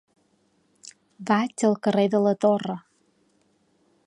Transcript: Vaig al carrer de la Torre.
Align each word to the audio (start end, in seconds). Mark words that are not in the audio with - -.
Vaig 1.31 1.67
al 1.69 1.77
carrer 1.89 2.07
de 2.15 2.25
la 2.29 2.35
Torre. 2.47 2.79